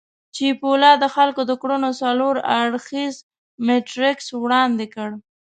چیپولا 0.35 0.91
د 0.99 1.05
خلکو 1.15 1.41
د 1.49 1.51
کړنو 1.61 1.89
څلور 2.01 2.35
اړخييز 2.61 3.15
میټریکس 3.65 4.27
وړاندې 4.43 4.85
کړ. 4.93 5.09